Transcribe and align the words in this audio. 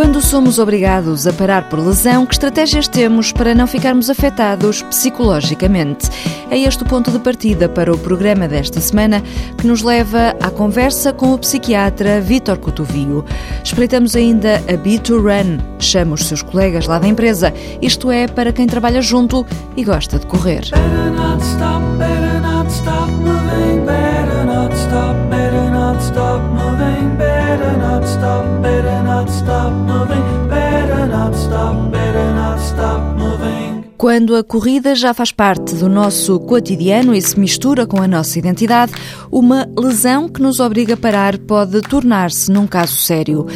Quando 0.00 0.22
somos 0.22 0.58
obrigados 0.58 1.26
a 1.26 1.32
parar 1.32 1.68
por 1.68 1.78
lesão, 1.78 2.24
que 2.24 2.32
estratégias 2.32 2.88
temos 2.88 3.32
para 3.32 3.54
não 3.54 3.66
ficarmos 3.66 4.08
afetados 4.08 4.80
psicologicamente? 4.84 6.08
É 6.50 6.58
este 6.58 6.82
o 6.82 6.86
ponto 6.86 7.10
de 7.10 7.18
partida 7.18 7.68
para 7.68 7.92
o 7.92 7.98
programa 7.98 8.48
desta 8.48 8.80
semana, 8.80 9.22
que 9.58 9.66
nos 9.66 9.82
leva 9.82 10.34
à 10.40 10.50
conversa 10.50 11.12
com 11.12 11.34
o 11.34 11.38
psiquiatra 11.38 12.18
Vítor 12.18 12.56
Cotovio. 12.56 13.26
Espreitamos 13.62 14.16
ainda 14.16 14.56
a 14.60 14.72
B2Run, 14.72 15.60
chama 15.78 16.14
os 16.14 16.24
seus 16.24 16.40
colegas 16.40 16.86
lá 16.86 16.98
da 16.98 17.06
empresa, 17.06 17.52
isto 17.82 18.10
é, 18.10 18.26
para 18.26 18.54
quem 18.54 18.66
trabalha 18.66 19.02
junto 19.02 19.44
e 19.76 19.84
gosta 19.84 20.18
de 20.18 20.24
correr. 20.24 20.62
Better 20.70 21.12
not 21.12 21.44
stop, 21.44 21.84
better 21.98 22.40
not 22.40 22.72
stop 22.72 23.12
moving, 23.12 23.84
better 23.84 24.46
not 24.46 24.74
stop, 24.74 25.14
better 25.28 25.69
not 25.90 26.04
stop 26.04 26.40
moving, 26.52 27.16
better 27.16 27.76
not 27.76 28.06
stop, 28.06 28.44
better 28.62 29.02
not 29.02 29.28
stop 29.28 29.72
moving, 29.72 30.48
better 30.48 31.06
not 31.06 31.34
stop, 31.34 31.90
better 31.90 32.32
not 32.32 32.60
stop 32.60 33.18
moving. 33.18 33.84
Quando 33.98 34.36
a 34.36 34.44
corrida 34.44 34.94
já 34.94 35.12
faz 35.12 35.32
parte 35.32 35.74
do 35.74 35.88
nosso 35.88 36.38
cotidiano 36.40 37.12
e 37.12 37.20
se 37.20 37.38
mistura 37.38 37.86
com 37.86 38.00
a 38.00 38.06
nossa 38.06 38.38
identidade, 38.38 38.92
uma 39.30 39.68
lesão 39.76 40.28
que 40.28 40.40
nos 40.40 40.60
obriga 40.60 40.94
a 40.94 40.96
parar 40.96 41.36
pode 41.36 41.82
tornar-se 41.82 42.50
num 42.50 42.66
caso 42.66 42.96
sério. 42.96 43.46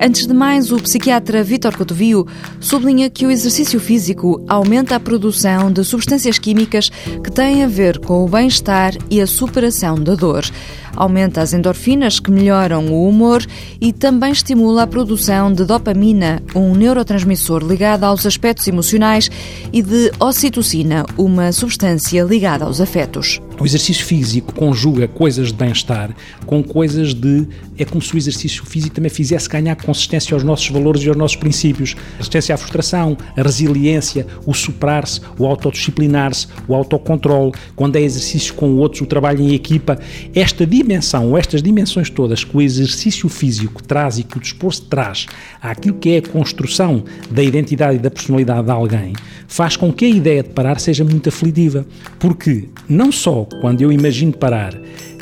Antes 0.00 0.26
de 0.26 0.34
mais, 0.34 0.72
o 0.72 0.76
psiquiatra 0.78 1.44
Vítor 1.44 1.76
Cotovio 1.76 2.26
sublinha 2.58 3.08
que 3.08 3.24
o 3.24 3.30
exercício 3.30 3.78
físico 3.78 4.44
aumenta 4.48 4.96
a 4.96 5.00
produção 5.00 5.70
de 5.70 5.84
substâncias 5.84 6.38
químicas 6.38 6.88
que 7.22 7.30
têm 7.30 7.62
a 7.62 7.68
ver 7.68 8.00
com 8.00 8.24
o 8.24 8.28
bem-estar 8.28 8.94
e 9.08 9.20
a 9.20 9.26
superação 9.26 9.94
da 9.94 10.16
dor 10.16 10.42
aumenta 10.96 11.40
as 11.40 11.52
endorfinas 11.52 12.20
que 12.20 12.30
melhoram 12.30 12.86
o 12.86 13.08
humor 13.08 13.44
e 13.80 13.92
também 13.92 14.32
estimula 14.32 14.82
a 14.82 14.86
produção 14.86 15.52
de 15.52 15.64
dopamina, 15.64 16.42
um 16.54 16.74
neurotransmissor 16.74 17.64
ligado 17.64 18.04
aos 18.04 18.26
aspectos 18.26 18.66
emocionais, 18.68 19.30
e 19.72 19.82
de 19.82 20.10
ocitocina, 20.18 21.04
uma 21.16 21.52
substância 21.52 22.22
ligada 22.22 22.64
aos 22.64 22.80
afetos. 22.80 23.40
O 23.60 23.64
exercício 23.64 24.04
físico 24.04 24.52
conjuga 24.52 25.06
coisas 25.06 25.48
de 25.48 25.54
bem-estar 25.54 26.14
com 26.46 26.62
coisas 26.62 27.14
de. 27.14 27.46
É 27.78 27.84
como 27.84 28.02
se 28.02 28.14
o 28.14 28.18
exercício 28.18 28.64
físico 28.64 28.96
também 28.96 29.10
fizesse 29.10 29.48
ganhar 29.48 29.76
consistência 29.76 30.34
aos 30.34 30.42
nossos 30.42 30.68
valores 30.68 31.02
e 31.02 31.08
aos 31.08 31.16
nossos 31.16 31.36
princípios. 31.36 31.94
A 32.14 32.18
resistência 32.18 32.54
à 32.54 32.58
frustração, 32.58 33.16
a 33.36 33.42
resiliência, 33.42 34.26
o 34.46 34.52
superar-se, 34.52 35.20
o 35.38 35.46
autodisciplinar-se, 35.46 36.48
o 36.66 36.74
autocontrole. 36.74 37.52
Quando 37.76 37.96
é 37.96 38.02
exercício 38.02 38.54
com 38.54 38.76
outros, 38.76 39.02
o 39.02 39.06
trabalho 39.06 39.40
em 39.40 39.54
equipa. 39.54 39.98
Esta 40.34 40.66
dimensão, 40.82 41.36
estas 41.36 41.62
dimensões 41.62 42.10
todas 42.10 42.44
que 42.44 42.56
o 42.56 42.60
exercício 42.60 43.28
físico 43.28 43.82
traz 43.82 44.18
e 44.18 44.24
que 44.24 44.36
o 44.36 44.40
desporto 44.40 44.82
traz 44.82 45.26
àquilo 45.60 45.96
que 45.96 46.10
é 46.10 46.18
a 46.18 46.22
construção 46.22 47.04
da 47.30 47.42
identidade 47.42 47.96
e 47.96 48.00
da 48.00 48.10
personalidade 48.10 48.64
de 48.64 48.70
alguém, 48.70 49.12
faz 49.46 49.76
com 49.76 49.92
que 49.92 50.04
a 50.04 50.08
ideia 50.08 50.42
de 50.42 50.50
parar 50.50 50.80
seja 50.80 51.04
muito 51.04 51.28
aflitiva. 51.28 51.86
Porque 52.18 52.68
não 52.88 53.12
só 53.12 53.46
quando 53.60 53.80
eu 53.80 53.92
imagino 53.92 54.32
parar, 54.32 54.74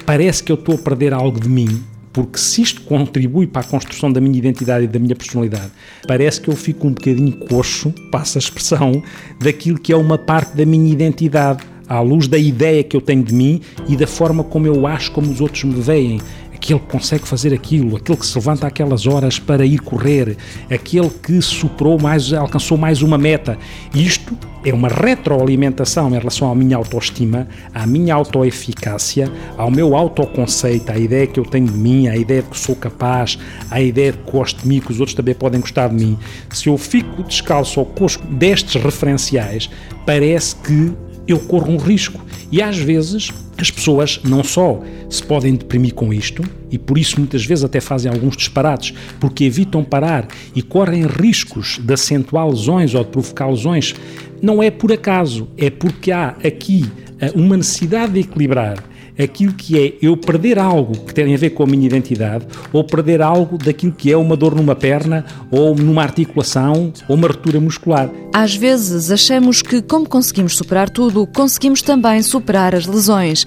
parece 0.07 0.43
que 0.43 0.51
eu 0.51 0.57
estou 0.57 0.75
a 0.75 0.79
perder 0.79 1.13
algo 1.13 1.39
de 1.39 1.49
mim, 1.49 1.83
porque 2.13 2.39
se 2.39 2.63
isto 2.63 2.81
contribui 2.83 3.47
para 3.47 3.63
a 3.63 3.65
construção 3.65 4.11
da 4.13 4.21
minha 4.21 4.37
identidade 4.37 4.85
e 4.85 4.89
da 4.89 4.99
minha 4.99 5.15
personalidade, 5.15 5.71
parece 6.07 6.41
que 6.41 6.49
eu 6.49 6.57
fico 6.57 6.89
um 6.89 6.93
bocadinho 6.93 7.33
coxo, 7.47 7.95
passa 8.11 8.39
a 8.39 8.41
expressão, 8.41 9.03
daquilo 9.41 9.79
que 9.79 9.93
é 9.93 9.97
uma 9.97 10.19
parte 10.19 10.57
da 10.57 10.67
minha 10.67 10.91
identidade 10.91 11.65
à 11.91 12.01
luz 12.01 12.29
da 12.29 12.39
ideia 12.39 12.85
que 12.85 12.97
eu 12.97 13.01
tenho 13.01 13.25
de 13.25 13.35
mim 13.35 13.61
e 13.89 13.97
da 13.97 14.07
forma 14.07 14.45
como 14.45 14.65
eu 14.65 14.87
acho 14.87 15.11
como 15.11 15.29
os 15.29 15.41
outros 15.41 15.65
me 15.65 15.81
veem. 15.81 16.21
Aquele 16.55 16.79
que 16.79 16.87
consegue 16.87 17.27
fazer 17.27 17.55
aquilo, 17.55 17.97
aquele 17.97 18.19
que 18.19 18.27
se 18.27 18.37
levanta 18.37 18.67
aquelas 18.67 19.07
horas 19.07 19.39
para 19.39 19.65
ir 19.65 19.79
correr, 19.79 20.37
aquele 20.71 21.09
que 21.09 21.41
superou 21.41 21.99
mais, 21.99 22.33
alcançou 22.35 22.77
mais 22.77 23.01
uma 23.01 23.17
meta. 23.17 23.59
Isto 23.95 24.37
é 24.63 24.73
uma 24.73 24.89
retroalimentação 24.89 26.11
em 26.11 26.19
relação 26.19 26.53
à 26.53 26.55
minha 26.55 26.77
autoestima, 26.77 27.49
à 27.75 27.87
minha 27.87 28.15
autoeficácia, 28.15 29.33
ao 29.57 29.71
meu 29.71 29.97
autoconceito, 29.97 30.93
à 30.93 30.99
ideia 30.99 31.27
que 31.27 31.41
eu 31.41 31.47
tenho 31.47 31.67
de 31.67 31.79
mim, 31.79 32.09
à 32.09 32.17
ideia 32.17 32.43
de 32.43 32.51
que 32.51 32.59
sou 32.59 32.77
capaz, 32.77 33.39
à 33.71 33.81
ideia 33.81 34.13
de 34.13 34.19
que 34.19 34.31
gosto 34.31 34.61
de 34.61 34.69
mim, 34.69 34.81
que 34.81 34.93
os 34.93 35.01
outros 35.01 35.15
também 35.15 35.35
podem 35.35 35.63
gostar 35.63 35.89
de 35.89 35.95
mim. 35.95 36.19
Se 36.53 36.69
eu 36.69 36.77
fico 36.77 37.23
descalço 37.23 37.81
ou 37.81 37.87
coxo 37.87 38.21
destes 38.27 38.81
referenciais, 38.81 39.71
parece 40.05 40.55
que 40.57 40.93
eu 41.33 41.39
corro 41.41 41.73
um 41.73 41.77
risco. 41.77 42.21
E 42.51 42.61
às 42.61 42.77
vezes 42.77 43.31
as 43.57 43.71
pessoas 43.71 44.21
não 44.25 44.43
só 44.43 44.81
se 45.09 45.23
podem 45.23 45.55
deprimir 45.55 45.95
com 45.95 46.13
isto, 46.13 46.43
e 46.71 46.79
por 46.79 46.97
isso 46.97 47.19
muitas 47.19 47.45
vezes 47.45 47.65
até 47.65 47.81
fazem 47.81 48.11
alguns 48.11 48.37
disparates, 48.37 48.95
porque 49.19 49.45
evitam 49.45 49.85
parar 49.85 50.27
e 50.55 50.63
correm 50.63 51.07
riscos 51.07 51.79
de 51.79 51.93
acentuar 51.93 52.49
lesões 52.49 52.95
ou 52.95 53.05
de 53.05 53.11
provocar 53.11 53.49
lesões, 53.49 53.95
não 54.41 54.63
é 54.63 54.71
por 54.71 54.93
acaso, 54.93 55.49
é 55.59 55.69
porque 55.69 56.11
há 56.11 56.29
aqui 56.45 56.87
eh, 57.21 57.31
uma 57.35 57.57
necessidade 57.57 58.15
de 58.15 58.21
equilibrar 58.21 58.90
aquilo 59.23 59.53
que 59.53 59.79
é 59.79 59.95
eu 60.03 60.17
perder 60.17 60.59
algo 60.59 60.93
que 60.93 61.15
tem 61.15 61.35
a 61.35 61.37
ver 61.37 61.51
com 61.51 61.63
a 61.63 61.67
minha 61.67 61.87
identidade 61.87 62.47
ou 62.73 62.85
perder 62.85 63.23
algo 63.23 63.59
daquilo 63.59 63.93
que 63.93 64.11
é 64.11 64.17
uma 64.17 64.37
dor 64.37 64.55
numa 64.55 64.75
perna 64.75 65.25
ou 65.51 65.75
numa 65.75 66.03
articulação 66.03 66.93
ou 67.09 67.17
uma 67.17 67.29
ruptura 67.29 67.61
muscular. 67.61 68.11
Às 68.33 68.55
vezes 68.55 69.11
achamos 69.11 69.61
que, 69.63 69.83
como 69.83 70.09
conseguimos 70.09 70.57
superar 70.57 70.89
tudo, 70.89 71.27
conseguimos 71.27 71.83
também 71.83 72.23
superar 72.23 72.75
as 72.75 72.87
lesões. 72.87 73.45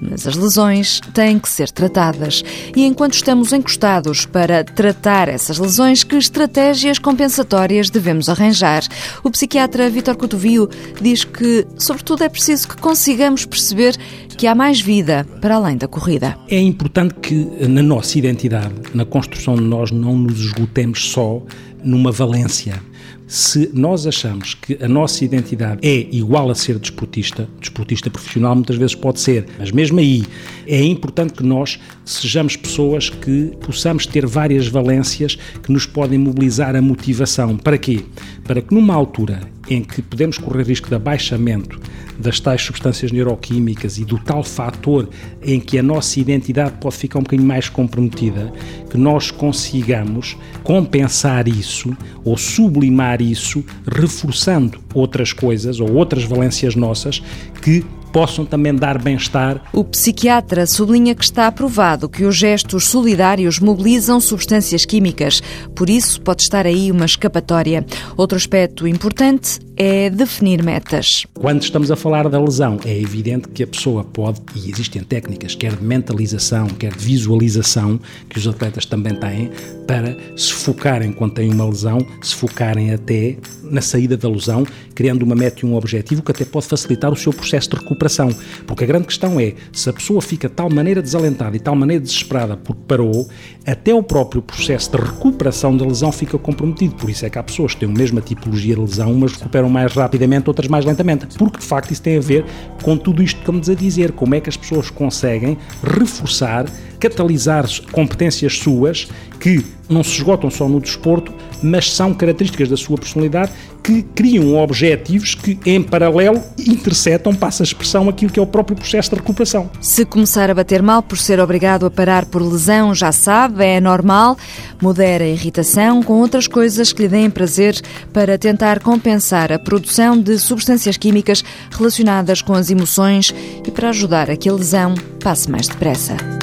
Mas 0.00 0.26
as 0.26 0.36
lesões 0.36 1.00
têm 1.14 1.38
que 1.38 1.48
ser 1.48 1.70
tratadas. 1.70 2.42
E 2.74 2.84
enquanto 2.84 3.14
estamos 3.14 3.52
encostados 3.52 4.26
para 4.26 4.64
tratar 4.64 5.28
essas 5.28 5.58
lesões, 5.58 6.04
que 6.04 6.16
estratégias 6.16 6.98
compensatórias 6.98 7.90
devemos 7.90 8.28
arranjar? 8.28 8.82
O 9.22 9.30
psiquiatra 9.30 9.88
Vítor 9.90 10.16
Cotovio 10.16 10.68
diz 11.00 11.24
que, 11.24 11.66
sobretudo, 11.78 12.24
é 12.24 12.28
preciso 12.28 12.68
que 12.68 12.76
consigamos 12.76 13.44
perceber 13.44 13.96
que 14.36 14.46
há 14.46 14.54
mais 14.54 14.80
vida 14.80 15.26
para 15.40 15.56
além 15.56 15.76
da 15.76 15.88
corrida. 15.88 16.36
É 16.48 16.60
importante 16.60 17.14
que 17.14 17.34
na 17.66 17.82
nossa 17.82 18.18
identidade, 18.18 18.74
na 18.94 19.04
construção 19.04 19.56
de 19.56 19.62
nós, 19.62 19.90
não 19.90 20.16
nos 20.16 20.40
esgotemos 20.40 21.10
só 21.10 21.42
numa 21.82 22.10
valência 22.12 22.82
se 23.26 23.70
nós 23.74 24.06
achamos 24.06 24.54
que 24.54 24.78
a 24.82 24.88
nossa 24.88 25.24
identidade 25.24 25.80
é 25.82 26.06
igual 26.12 26.50
a 26.50 26.54
ser 26.54 26.78
desportista, 26.78 27.48
desportista 27.60 28.08
profissional 28.08 28.54
muitas 28.54 28.76
vezes 28.76 28.94
pode 28.94 29.20
ser, 29.20 29.46
mas 29.58 29.70
mesmo 29.72 29.98
aí 29.98 30.24
é 30.66 30.82
importante 30.82 31.32
que 31.32 31.42
nós 31.42 31.78
sejamos 32.04 32.56
pessoas 32.56 33.10
que 33.10 33.52
possamos 33.60 34.06
ter 34.06 34.24
várias 34.26 34.68
valências 34.68 35.36
que 35.62 35.72
nos 35.72 35.86
podem 35.86 36.18
mobilizar 36.18 36.76
a 36.76 36.82
motivação. 36.82 37.56
Para 37.56 37.78
quê? 37.78 38.04
Para 38.44 38.62
que 38.62 38.72
numa 38.72 38.94
altura 38.94 39.40
em 39.68 39.82
que 39.82 40.02
podemos 40.02 40.38
correr 40.38 40.64
risco 40.64 40.88
de 40.88 40.94
abaixamento 40.94 41.80
das 42.18 42.40
tais 42.40 42.62
substâncias 42.62 43.12
neuroquímicas 43.12 43.98
e 43.98 44.04
do 44.04 44.18
tal 44.18 44.42
fator 44.42 45.08
em 45.42 45.60
que 45.60 45.78
a 45.78 45.82
nossa 45.82 46.18
identidade 46.18 46.76
pode 46.80 46.96
ficar 46.96 47.18
um 47.18 47.22
bocadinho 47.22 47.46
mais 47.46 47.68
comprometida, 47.68 48.52
que 48.90 48.96
nós 48.96 49.30
consigamos 49.30 50.36
compensar 50.62 51.46
isso 51.46 51.96
ou 52.24 52.36
sublimar 52.36 53.20
isso, 53.20 53.64
reforçando 53.86 54.80
outras 54.94 55.32
coisas 55.32 55.80
ou 55.80 55.92
outras 55.92 56.24
valências 56.24 56.74
nossas 56.74 57.22
que 57.60 57.84
possam 58.16 58.46
também 58.46 58.74
dar 58.74 58.96
bem-estar. 58.96 59.60
O 59.74 59.84
psiquiatra 59.84 60.66
sublinha 60.66 61.14
que 61.14 61.22
está 61.22 61.48
aprovado 61.48 62.08
que 62.08 62.24
os 62.24 62.34
gestos 62.34 62.86
solidários 62.86 63.60
mobilizam 63.60 64.18
substâncias 64.22 64.86
químicas, 64.86 65.42
por 65.74 65.90
isso 65.90 66.22
pode 66.22 66.40
estar 66.40 66.64
aí 66.64 66.90
uma 66.90 67.04
escapatória. 67.04 67.84
Outro 68.16 68.38
aspecto 68.38 68.88
importante 68.88 69.60
é 69.76 70.08
definir 70.08 70.62
metas. 70.62 71.26
Quando 71.34 71.62
estamos 71.62 71.90
a 71.90 71.96
falar 71.96 72.26
da 72.30 72.40
lesão, 72.40 72.80
é 72.86 72.98
evidente 72.98 73.48
que 73.48 73.62
a 73.62 73.66
pessoa 73.66 74.02
pode, 74.02 74.40
e 74.54 74.70
existem 74.70 75.02
técnicas, 75.02 75.54
quer 75.54 75.76
de 75.76 75.84
mentalização, 75.84 76.66
quer 76.68 76.96
de 76.96 77.04
visualização, 77.04 78.00
que 78.30 78.38
os 78.38 78.48
atletas 78.48 78.86
também 78.86 79.14
têm, 79.14 79.50
para 79.86 80.16
se 80.36 80.52
focarem 80.54 81.12
quando 81.12 81.34
têm 81.34 81.52
uma 81.52 81.66
lesão, 81.66 81.98
se 82.22 82.34
focarem 82.34 82.94
até 82.94 83.36
na 83.70 83.80
saída 83.80 84.16
da 84.16 84.28
lesão, 84.28 84.66
criando 84.94 85.22
uma 85.22 85.34
meta 85.34 85.64
e 85.64 85.68
um 85.68 85.74
objetivo 85.74 86.22
que 86.22 86.30
até 86.30 86.44
pode 86.44 86.66
facilitar 86.66 87.12
o 87.12 87.16
seu 87.16 87.32
processo 87.32 87.70
de 87.70 87.76
recuperação. 87.76 88.28
Porque 88.66 88.84
a 88.84 88.86
grande 88.86 89.06
questão 89.06 89.38
é, 89.40 89.54
se 89.72 89.88
a 89.88 89.92
pessoa 89.92 90.20
fica 90.20 90.48
de 90.48 90.54
tal 90.54 90.70
maneira 90.70 91.02
desalentada 91.02 91.56
e 91.56 91.60
tal 91.60 91.74
maneira 91.74 92.02
desesperada 92.02 92.56
porque 92.56 92.82
parou, 92.86 93.28
até 93.66 93.94
o 93.94 94.02
próprio 94.02 94.42
processo 94.42 94.90
de 94.90 94.96
recuperação 94.98 95.76
da 95.76 95.84
lesão 95.84 96.12
fica 96.12 96.38
comprometido. 96.38 96.94
Por 96.94 97.10
isso 97.10 97.26
é 97.26 97.30
que 97.30 97.38
há 97.38 97.42
pessoas 97.42 97.74
que 97.74 97.80
têm 97.80 97.88
a 97.88 97.92
mesma 97.92 98.20
tipologia 98.20 98.74
de 98.74 98.80
lesão, 98.80 99.12
umas 99.12 99.32
recuperam 99.32 99.68
mais 99.68 99.92
rapidamente, 99.92 100.48
outras 100.48 100.68
mais 100.68 100.84
lentamente. 100.84 101.26
Porque 101.38 101.58
de 101.58 101.64
facto 101.64 101.90
isso 101.90 102.02
tem 102.02 102.16
a 102.16 102.20
ver 102.20 102.44
com 102.82 102.96
tudo 102.96 103.22
isto 103.22 103.36
que 103.36 103.42
estamos 103.42 103.68
a 103.68 103.74
dizer, 103.74 104.12
como 104.12 104.34
é 104.34 104.40
que 104.40 104.48
as 104.48 104.56
pessoas 104.56 104.90
conseguem 104.90 105.58
reforçar 105.82 106.66
catalisar 106.98 107.66
competências 107.92 108.58
suas 108.58 109.08
que 109.40 109.64
não 109.88 110.02
se 110.02 110.16
esgotam 110.16 110.50
só 110.50 110.68
no 110.68 110.80
desporto, 110.80 111.32
mas 111.62 111.92
são 111.92 112.12
características 112.12 112.68
da 112.68 112.76
sua 112.76 112.98
personalidade 112.98 113.52
que 113.82 114.02
criam 114.02 114.56
objetivos 114.56 115.34
que, 115.34 115.58
em 115.64 115.80
paralelo, 115.80 116.42
interceptam, 116.58 117.32
passa 117.32 117.62
a 117.62 117.64
expressão, 117.64 118.08
aquilo 118.08 118.32
que 118.32 118.40
é 118.40 118.42
o 118.42 118.46
próprio 118.46 118.76
processo 118.76 119.10
de 119.10 119.16
recuperação. 119.16 119.70
Se 119.80 120.04
começar 120.04 120.50
a 120.50 120.54
bater 120.54 120.82
mal 120.82 121.02
por 121.02 121.16
ser 121.16 121.38
obrigado 121.38 121.86
a 121.86 121.90
parar 121.90 122.26
por 122.26 122.42
lesão, 122.42 122.92
já 122.92 123.12
sabe, 123.12 123.64
é 123.64 123.80
normal. 123.80 124.36
Modera 124.82 125.24
a 125.24 125.28
irritação 125.28 126.02
com 126.02 126.14
outras 126.14 126.48
coisas 126.48 126.92
que 126.92 127.02
lhe 127.02 127.08
deem 127.08 127.30
prazer 127.30 127.80
para 128.12 128.36
tentar 128.36 128.80
compensar 128.80 129.52
a 129.52 129.58
produção 129.58 130.20
de 130.20 130.36
substâncias 130.38 130.96
químicas 130.96 131.44
relacionadas 131.70 132.42
com 132.42 132.54
as 132.54 132.70
emoções 132.70 133.32
e 133.64 133.70
para 133.70 133.90
ajudar 133.90 134.28
a 134.30 134.36
que 134.36 134.48
a 134.48 134.52
lesão 134.52 134.94
passe 135.22 135.48
mais 135.48 135.68
depressa. 135.68 136.35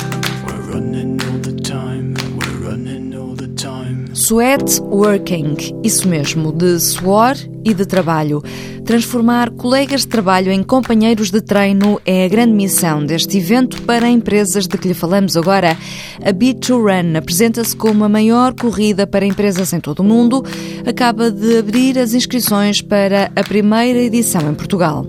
Sweat 4.15 4.81
Working, 4.81 5.55
isso 5.83 6.07
mesmo, 6.07 6.51
de 6.51 6.79
suor 6.79 7.35
e 7.63 7.73
de 7.73 7.85
trabalho. 7.85 8.41
Transformar 8.83 9.51
colegas 9.51 10.01
de 10.01 10.07
trabalho 10.07 10.51
em 10.51 10.63
companheiros 10.63 11.29
de 11.29 11.41
treino 11.41 12.01
é 12.05 12.25
a 12.25 12.27
grande 12.27 12.53
missão 12.53 13.05
deste 13.05 13.37
evento 13.37 13.81
para 13.83 14.09
empresas 14.09 14.67
de 14.67 14.77
que 14.77 14.87
lhe 14.87 14.93
falamos 14.95 15.37
agora. 15.37 15.77
A 16.25 16.33
Beat2Run 16.33 17.17
apresenta-se 17.17 17.75
como 17.75 18.03
a 18.03 18.09
maior 18.09 18.53
corrida 18.53 19.05
para 19.05 19.25
empresas 19.25 19.73
em 19.73 19.79
todo 19.79 19.99
o 19.99 20.03
mundo. 20.03 20.43
Acaba 20.87 21.29
de 21.29 21.59
abrir 21.59 21.99
as 21.99 22.13
inscrições 22.13 22.81
para 22.81 23.31
a 23.35 23.43
primeira 23.43 23.99
edição 23.99 24.49
em 24.49 24.55
Portugal. 24.55 25.05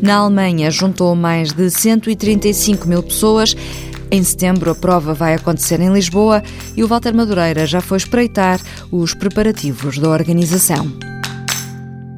Na 0.00 0.18
Alemanha, 0.18 0.70
juntou 0.70 1.14
mais 1.16 1.52
de 1.52 1.70
135 1.70 2.86
mil 2.86 3.02
pessoas. 3.02 3.56
Em 4.10 4.22
setembro, 4.22 4.70
a 4.70 4.74
prova 4.74 5.12
vai 5.12 5.34
acontecer 5.34 5.80
em 5.80 5.92
Lisboa 5.92 6.42
e 6.74 6.82
o 6.82 6.88
Walter 6.88 7.14
Madureira 7.14 7.66
já 7.66 7.82
foi 7.82 7.98
espreitar 7.98 8.58
os 8.90 9.12
preparativos 9.12 9.98
da 9.98 10.08
organização. 10.08 10.90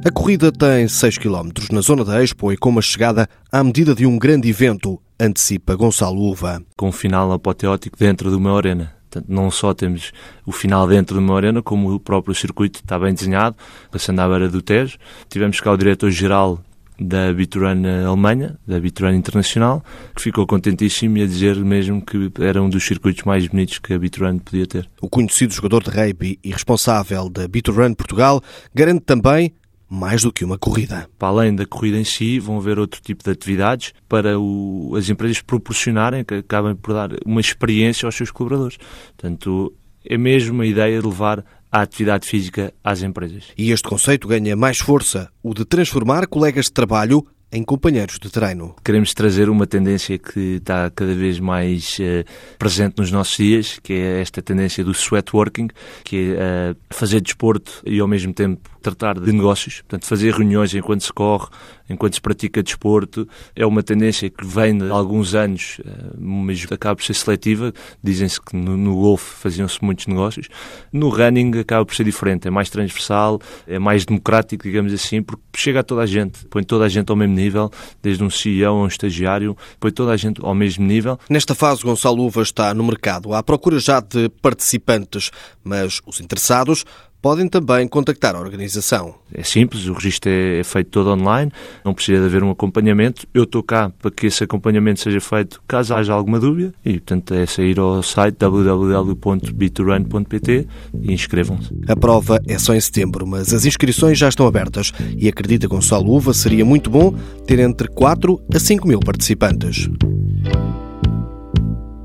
A 0.04 0.10
corrida 0.12 0.52
tem 0.52 0.86
6 0.86 1.18
km 1.18 1.50
na 1.72 1.80
zona 1.80 2.04
da 2.04 2.22
Expo 2.22 2.52
e 2.52 2.56
com 2.56 2.68
uma 2.68 2.80
chegada 2.80 3.28
à 3.50 3.64
medida 3.64 3.92
de 3.92 4.06
um 4.06 4.16
grande 4.18 4.48
evento, 4.48 5.00
antecipa 5.18 5.74
Gonçalo 5.74 6.22
Uva. 6.22 6.62
Com 6.76 6.88
um 6.88 6.92
final 6.92 7.32
apoteótico 7.32 7.98
dentro 7.98 8.30
de 8.30 8.36
uma 8.36 8.56
arena. 8.56 8.94
Portanto, 9.10 9.26
não 9.28 9.50
só 9.50 9.74
temos 9.74 10.12
o 10.46 10.52
final 10.52 10.86
dentro 10.86 11.18
de 11.18 11.24
uma 11.24 11.36
arena, 11.36 11.60
como 11.60 11.92
o 11.92 11.98
próprio 11.98 12.36
circuito 12.36 12.78
está 12.78 12.96
bem 13.00 13.12
desenhado, 13.12 13.56
passando 13.90 14.20
à 14.20 14.28
beira 14.28 14.48
do 14.48 14.62
Tejo. 14.62 14.96
Tivemos 15.28 15.60
cá 15.60 15.72
o 15.72 15.76
diretor-geral 15.76 16.60
da 17.00 17.32
Biturana 17.32 18.06
Alemanha, 18.06 18.58
da 18.66 18.78
Biturana 18.78 19.16
Internacional, 19.16 19.82
que 20.14 20.20
ficou 20.20 20.46
contentíssimo 20.46 21.16
e 21.16 21.22
a 21.22 21.26
dizer 21.26 21.56
mesmo 21.56 22.04
que 22.04 22.30
era 22.40 22.62
um 22.62 22.68
dos 22.68 22.84
circuitos 22.84 23.24
mais 23.24 23.48
bonitos 23.48 23.78
que 23.78 23.94
a 23.94 23.98
Biturana 23.98 24.38
podia 24.38 24.66
ter. 24.66 24.88
O 25.00 25.08
conhecido 25.08 25.54
jogador 25.54 25.82
de 25.82 25.90
rugby 25.90 26.38
e 26.44 26.52
responsável 26.52 27.30
da 27.30 27.48
Biturana 27.48 27.94
Portugal 27.94 28.42
garante 28.74 29.00
também 29.00 29.54
mais 29.88 30.22
do 30.22 30.32
que 30.32 30.44
uma 30.44 30.56
corrida. 30.56 31.08
Para 31.18 31.28
além 31.28 31.54
da 31.54 31.66
corrida 31.66 31.98
em 31.98 32.04
si, 32.04 32.38
vão 32.38 32.58
haver 32.58 32.78
outro 32.78 33.00
tipo 33.00 33.24
de 33.24 33.30
atividades 33.30 33.92
para 34.08 34.38
o, 34.38 34.94
as 34.96 35.08
empresas 35.08 35.40
proporcionarem, 35.40 36.22
que 36.22 36.34
acabem 36.34 36.76
por 36.76 36.94
dar 36.94 37.10
uma 37.26 37.40
experiência 37.40 38.06
aos 38.06 38.14
seus 38.14 38.30
colaboradores. 38.30 38.78
Portanto, 39.16 39.74
é 40.04 40.16
mesmo 40.16 40.62
a 40.62 40.66
ideia 40.66 41.00
de 41.00 41.06
levar 41.06 41.44
a 41.70 41.82
atividade 41.82 42.26
física 42.26 42.72
às 42.82 43.02
empresas. 43.02 43.44
E 43.56 43.70
este 43.70 43.88
conceito 43.88 44.26
ganha 44.26 44.56
mais 44.56 44.78
força, 44.78 45.30
o 45.42 45.54
de 45.54 45.64
transformar 45.64 46.26
colegas 46.26 46.66
de 46.66 46.72
trabalho 46.72 47.26
em 47.52 47.64
companheiros 47.64 48.18
de 48.18 48.30
treino. 48.30 48.74
Queremos 48.84 49.12
trazer 49.12 49.48
uma 49.48 49.66
tendência 49.66 50.16
que 50.18 50.56
está 50.56 50.90
cada 50.90 51.14
vez 51.14 51.40
mais 51.40 51.98
uh, 51.98 52.24
presente 52.58 52.98
nos 52.98 53.10
nossos 53.10 53.36
dias, 53.36 53.78
que 53.82 53.92
é 53.92 54.20
esta 54.20 54.40
tendência 54.40 54.84
do 54.84 54.92
sweatworking, 54.94 55.68
que 56.04 56.34
é 56.36 56.72
uh, 56.72 56.76
fazer 56.90 57.20
desporto 57.20 57.82
e 57.84 57.98
ao 57.98 58.06
mesmo 58.06 58.32
tempo 58.32 58.70
tratar 58.80 59.18
de 59.18 59.32
negócios, 59.32 59.82
portanto 59.82 60.06
fazer 60.06 60.34
reuniões 60.34 60.74
enquanto 60.74 61.02
se 61.02 61.12
corre, 61.12 61.48
enquanto 61.90 62.14
se 62.14 62.20
pratica 62.20 62.62
desporto, 62.62 63.28
é 63.54 63.66
uma 63.66 63.82
tendência 63.82 64.30
que 64.30 64.46
vem 64.46 64.78
de 64.78 64.90
alguns 64.90 65.34
anos, 65.34 65.80
eh, 65.84 65.90
mas 66.18 66.64
acaba 66.70 66.96
por 66.96 67.04
ser 67.04 67.14
seletiva. 67.14 67.72
Dizem-se 68.02 68.40
que 68.40 68.56
no, 68.56 68.76
no 68.76 68.94
golfe 68.94 69.34
faziam-se 69.34 69.82
muitos 69.84 70.06
negócios. 70.06 70.48
No 70.92 71.08
running 71.08 71.58
acaba 71.58 71.84
por 71.84 71.94
ser 71.94 72.04
diferente, 72.04 72.46
é 72.46 72.50
mais 72.50 72.70
transversal, 72.70 73.40
é 73.66 73.78
mais 73.78 74.04
democrático, 74.04 74.62
digamos 74.62 74.92
assim, 74.92 75.22
porque 75.22 75.42
chega 75.56 75.80
a 75.80 75.82
toda 75.82 76.02
a 76.02 76.06
gente, 76.06 76.46
põe 76.46 76.62
toda 76.62 76.84
a 76.84 76.88
gente 76.88 77.10
ao 77.10 77.16
mesmo 77.16 77.34
nível, 77.34 77.70
desde 78.00 78.22
um 78.22 78.30
CEO 78.30 78.76
a 78.76 78.82
um 78.84 78.86
estagiário, 78.86 79.56
põe 79.80 79.90
toda 79.90 80.12
a 80.12 80.16
gente 80.16 80.40
ao 80.44 80.54
mesmo 80.54 80.86
nível. 80.86 81.18
Nesta 81.28 81.54
fase, 81.54 81.82
Gonçalo 81.82 82.24
Uva 82.24 82.42
está 82.42 82.72
no 82.72 82.84
mercado 82.84 83.34
à 83.34 83.42
procura 83.42 83.78
já 83.80 84.00
de 84.00 84.28
participantes, 84.40 85.30
mas 85.64 86.00
os 86.06 86.20
interessados 86.20 86.84
podem 87.20 87.48
também 87.48 87.86
contactar 87.86 88.34
a 88.34 88.40
organização. 88.40 89.14
É 89.32 89.42
simples, 89.42 89.86
o 89.86 89.92
registro 89.92 90.30
é, 90.30 90.60
é, 90.60 90.64
feito 90.64 90.90
todo 90.90 91.10
online, 91.10 91.52
não 91.84 91.92
precisa 91.94 92.20
de 92.20 92.26
haver 92.26 92.42
um 92.42 92.50
acompanhamento. 92.50 93.26
Eu 93.32 93.44
estou 93.44 93.62
cá 93.62 93.92
para 94.00 94.10
que 94.10 94.26
esse 94.26 94.42
acompanhamento 94.44 95.00
seja 95.00 95.20
feito 95.20 95.62
caso 95.66 95.94
haja 95.94 96.12
alguma 96.12 96.38
dúvida 96.40 96.74
e, 96.84 96.94
portanto, 96.94 97.32
é 97.34 97.46
sair 97.46 97.78
ao 97.78 98.02
site 98.02 98.36
www.b2run.pt 98.38 100.66
e 101.02 101.12
inscrevam-se. 101.12 101.70
A 101.86 101.96
prova 101.96 102.40
é 102.46 102.58
só 102.58 102.74
em 102.74 102.80
setembro, 102.80 103.26
mas 103.26 103.52
as 103.52 103.64
inscrições 103.64 104.18
já 104.18 104.28
estão 104.28 104.46
abertas 104.46 104.92
e 105.16 105.28
acredita 105.28 105.68
Gonçalo 105.68 106.12
Uva 106.12 106.34
seria 106.34 106.64
muito 106.64 106.90
bom 106.90 107.14
ter 107.46 107.60
entre 107.60 107.86
4 107.88 108.40
a 108.52 108.58
5 108.58 108.88
mil 108.88 109.00
participantes. 109.00 109.88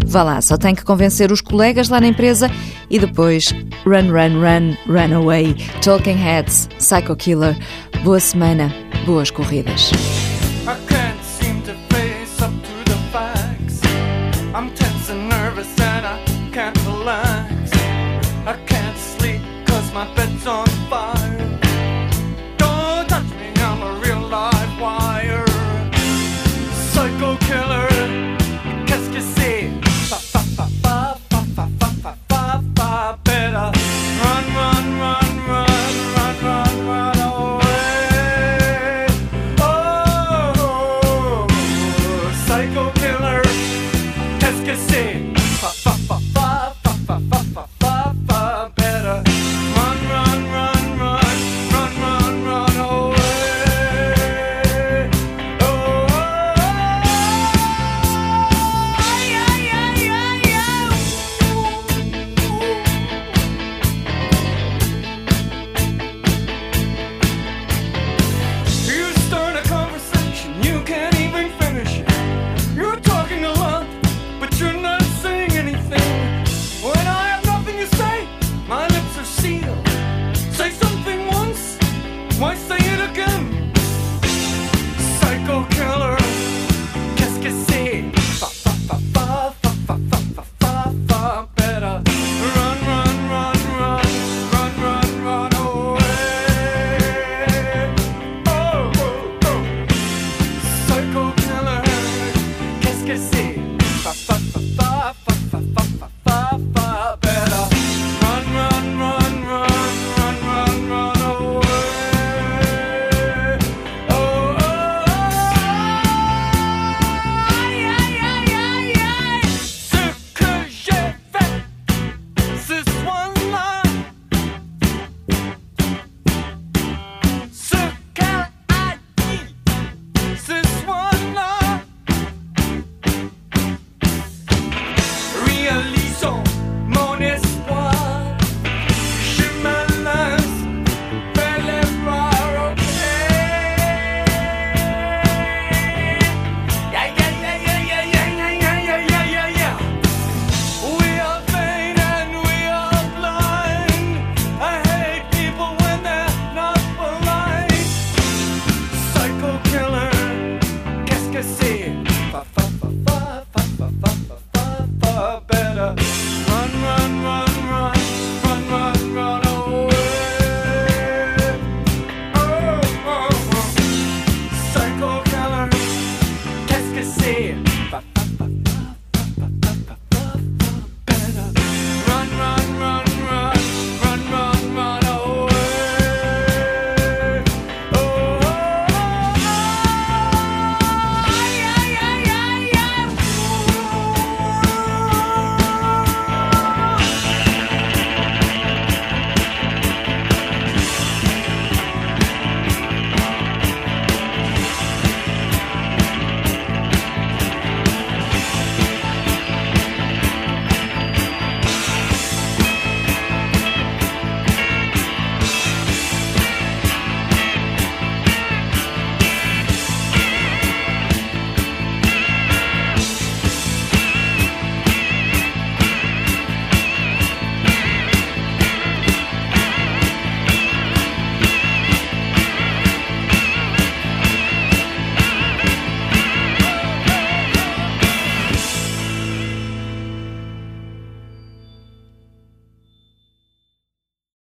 Vá 0.06 0.24
lá, 0.24 0.42
só 0.42 0.58
tem 0.58 0.76
que 0.76 0.84
convencer 0.84 1.32
os 1.32 1.42
colegas 1.42 1.90
lá 1.90 2.00
na 2.00 2.08
empresa 2.08 2.50
e 2.90 3.00
depois 3.00 3.52
run, 3.86 4.12
run, 4.12 4.40
run, 4.40 4.76
run 4.88 5.16
away. 5.16 5.56
Talking 5.82 6.16
Heads, 6.16 6.70
Psycho 6.78 7.16
Killer. 7.16 7.58
Boa 8.04 8.20
semana, 8.20 8.74
boas 9.06 9.32
corridas. 9.32 9.92